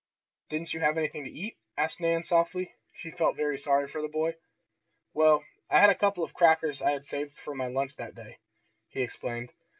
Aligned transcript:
"Didn't 0.49 0.73
you 0.73 0.79
have 0.79 0.97
anything 0.97 1.25
to 1.25 1.29
eat?" 1.29 1.59
asked 1.77 2.01
Nan 2.01 2.23
softly. 2.23 2.73
She 2.91 3.11
felt 3.11 3.35
very 3.35 3.59
sorry 3.59 3.87
for 3.87 4.01
the 4.01 4.07
boy. 4.07 4.33
"Well, 5.13 5.43
I 5.69 5.79
had 5.79 5.91
a 5.91 5.95
couple 5.95 6.23
of 6.23 6.33
crackers 6.33 6.81
I 6.81 6.89
had 6.93 7.05
saved 7.05 7.35
from 7.37 7.59
my 7.59 7.67
lunch 7.67 7.97
that 7.97 8.15
day," 8.15 8.39
he 8.89 9.03
explained. 9.03 9.53